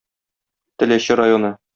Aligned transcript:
Теләче 0.83 1.17
районы. 1.23 1.53